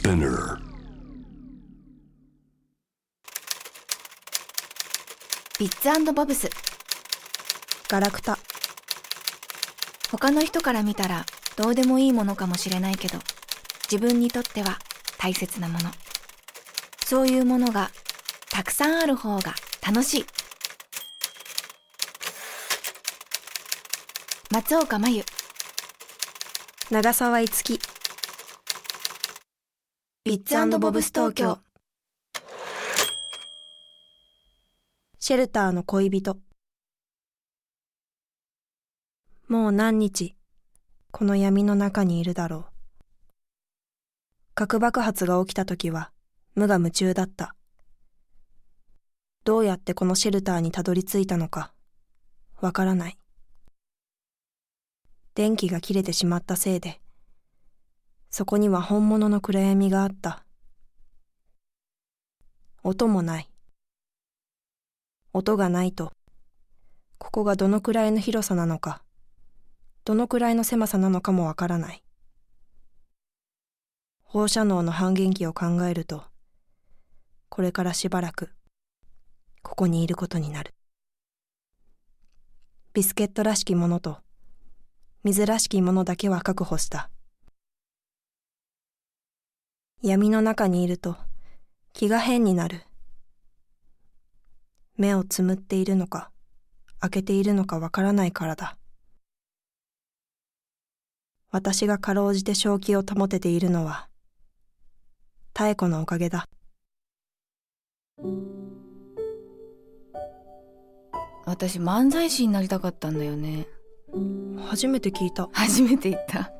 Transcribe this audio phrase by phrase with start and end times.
[0.00, 0.56] Spinner.
[5.58, 6.48] ビッツボブス
[7.86, 8.38] ガラクタ
[10.10, 11.26] 他の人から見たら
[11.56, 13.18] どうでもいいものかもしれないけど
[13.90, 14.78] 自分にとっては
[15.18, 15.90] 大切なもの。
[17.04, 17.90] そういうものが
[18.50, 19.54] たくさんある方が
[19.86, 20.26] 楽しい。
[24.50, 25.24] 松岡真優。
[26.90, 27.78] 長澤いつき
[30.22, 31.60] ビッツボブス東京
[35.18, 36.36] シェルターの恋人。
[39.48, 40.36] もう何日？
[41.10, 42.64] この闇の中にいるだろう。
[44.54, 46.10] 核爆発が起きた時は
[46.54, 47.54] 無我夢中だった。
[49.46, 51.72] どうやってこのシェルターにたどり着いたのか
[52.60, 53.16] わからない。
[55.34, 57.00] 電気が切れてしまったせいで
[58.30, 60.44] そこには本物の暗闇があった。
[62.82, 63.50] 音もない。
[65.32, 66.12] 音がないと。
[67.18, 69.02] ここがどのくらいの広さなのか。
[70.04, 72.02] どのくらいの狭さなのかもわからない。
[74.32, 76.22] 放射能の半減期を考えると
[77.48, 78.50] これからしばらく
[79.60, 80.72] ここにいることになる。
[82.92, 84.18] ビスケットらしきものと
[85.24, 87.10] 水らしきものだけは確保した。
[90.02, 91.18] 闇の中にいると
[91.92, 92.80] 気が変になる。
[94.96, 96.30] 目をつむっているのか
[97.00, 98.78] 開けているのかわからないからだ。
[101.50, 104.08] 私がかろうじて正気を保てているのは
[105.58, 106.46] 妙子のおかげだ。
[111.44, 113.66] 私漫才師になりたかったんだよね。
[114.66, 115.50] 初めて聞いた。
[115.52, 116.50] 初めて言った。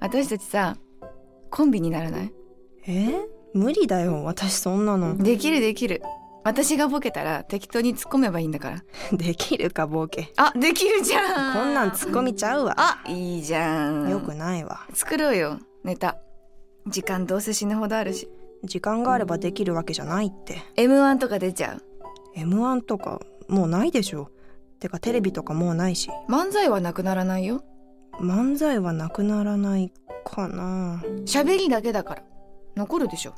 [0.00, 0.76] 私たちさ
[1.50, 2.32] コンビにならない？
[2.86, 3.08] え？
[3.08, 4.24] ー無理だよ。
[4.24, 5.16] 私そんなの。
[5.16, 6.02] できるできる。
[6.42, 8.84] 私がボケたら適当に突っ込めばいいんだから。
[9.16, 10.32] できるかボケ。
[10.36, 11.54] あできるじゃん。
[11.54, 12.74] こんなん突っ込みちゃうわ。
[12.78, 14.08] あいいじゃん。
[14.08, 14.86] よくないわ。
[14.94, 16.18] 作ろうよネタ。
[16.86, 18.28] 時間どうせ死ぬほどあるし。
[18.64, 20.58] 時間があればできるわけじゃないって。
[20.76, 21.82] M1 とか出ちゃう。
[22.38, 24.30] M1 とかもうないでしょ。
[24.78, 26.08] てかテレビとかもうないし。
[26.28, 27.62] 漫才はなくならないよ。
[28.20, 29.92] 漫才はなくならない
[30.24, 31.02] かな。
[31.24, 32.22] 喋りだけだから
[32.76, 33.34] 残るでしょ。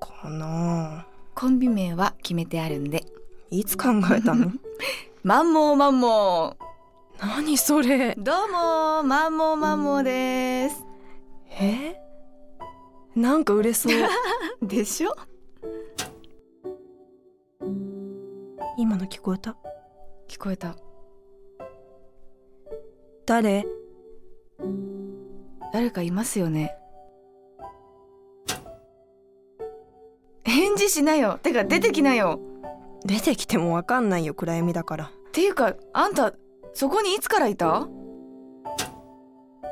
[0.00, 1.06] かな。
[1.34, 3.04] コンビ名は決めてあるんで。
[3.50, 4.52] いつ考えたの？
[5.22, 6.56] マンモーマンモ
[7.20, 8.12] 何それ？
[8.12, 10.84] ーどうもマンモーマンモーです。
[11.60, 11.96] え？
[13.14, 13.92] なんか売れそう。
[14.66, 15.14] でしょ？
[18.78, 19.56] 今の聞こえた？
[20.28, 20.76] 聞こえた。
[23.26, 23.66] 誰？
[25.72, 26.74] 誰かいますよね
[30.90, 31.38] しなよ。
[31.42, 32.40] てか出てきなよ。
[33.04, 35.04] 出てきてもわかんないよ暗闇だから。
[35.06, 36.34] っていうかあんた
[36.74, 37.88] そこにいつからいた？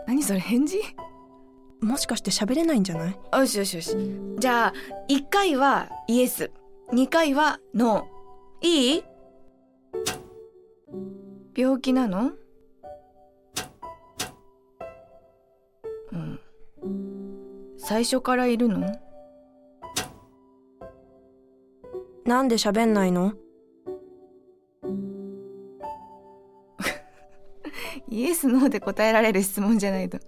[0.07, 0.81] 何それ返事？
[1.81, 3.19] もしかして喋れないんじゃない？
[3.39, 3.97] よしよしよし。
[4.39, 4.73] じゃあ
[5.11, 6.51] 1回はイエス。
[6.93, 8.67] 2回はノー。
[8.67, 9.05] いい？
[11.55, 12.33] 病気なの？
[16.13, 16.41] うん。
[17.77, 18.99] 最初からいるの？
[22.29, 23.33] なんで喋んないの？
[28.11, 30.19] イエスノーで答えられる質問じゃないと。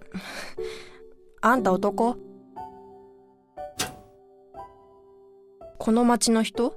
[1.41, 2.17] あんた男？
[5.77, 6.75] この町の人？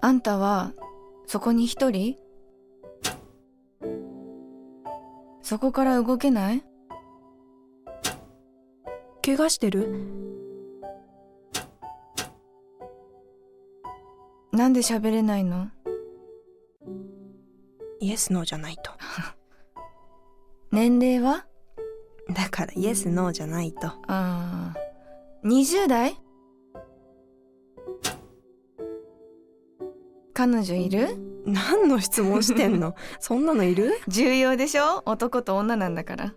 [0.00, 0.74] あんたは
[1.26, 2.18] そこに一人？
[5.42, 6.62] そこから動けない？
[9.24, 10.24] 怪我してる？
[14.56, 15.68] なんで喋れないの？
[18.00, 18.90] イエスノーじゃないと。
[20.72, 21.46] 年齢は？
[22.34, 23.88] だからイエスノーじゃないと。
[23.88, 24.74] ああ。
[25.44, 26.16] 20代？
[30.32, 31.08] 彼女いる？
[31.44, 32.94] 何の質問してんの？
[33.20, 33.92] そんなのいる？
[34.08, 35.02] 重要でしょ？
[35.04, 36.34] 男と女なんだから。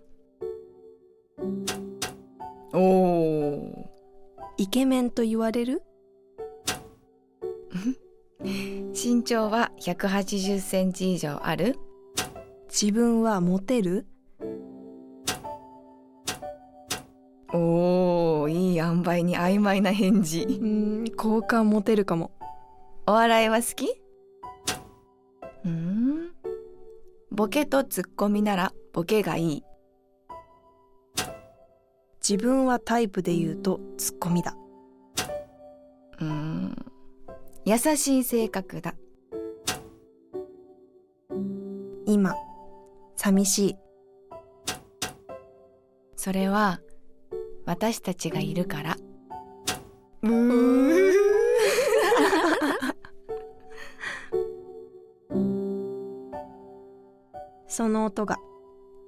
[2.74, 3.89] おお
[4.57, 5.83] イケメンと言われる？
[8.41, 11.77] 身長は180センチ以上ある？
[12.69, 14.06] 自分はモテる？
[17.51, 20.44] おおいい塩梅に曖昧な返事。
[20.44, 22.31] うーん好感モテるかも。
[23.07, 23.89] お笑いは好き？
[25.65, 26.31] うーん。
[27.31, 29.63] ボケとツッコミならボケがいい。
[32.27, 34.56] 自分はタイプで言うとツッコミだ。
[36.19, 36.88] うーん
[37.69, 38.95] 優しい性格だ。
[42.07, 42.33] 今
[43.16, 43.75] 寂しい。
[46.16, 46.80] それは
[47.66, 48.98] 私たちがいるから。
[57.68, 58.38] その音が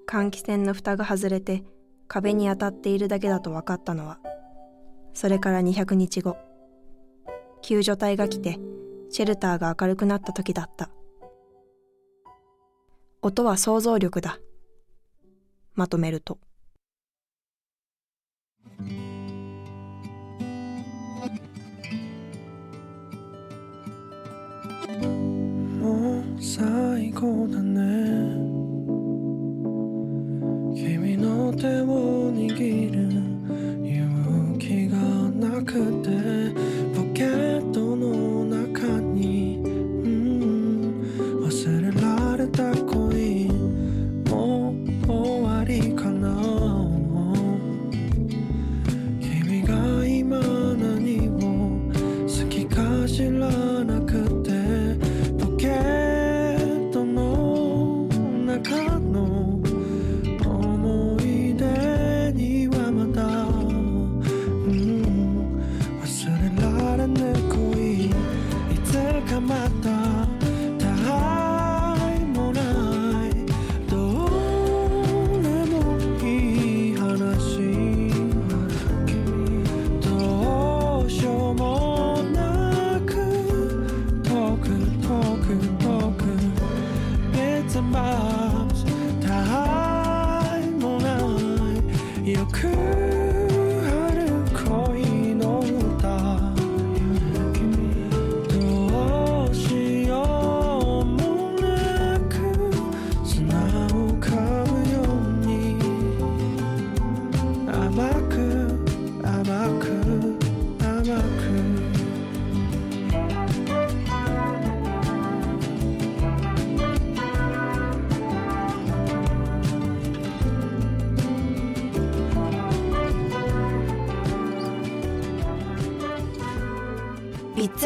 [0.07, 1.63] 換気扇の蓋が外れて
[2.07, 4.19] 壁に当たっているだけだと分かったのは
[5.13, 6.37] それから200日後
[7.61, 8.59] 救助隊が来て
[9.09, 10.89] シェルターが明るくなった時だった。
[13.21, 14.39] 音は想像力だ。
[15.75, 16.39] まとめると。
[25.79, 27.81] もう最高だね。
[30.73, 32.97] 君の手を握る
[33.85, 34.97] 勇気が
[35.47, 36.50] なくて。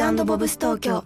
[0.02, 1.04] ッツボブス東京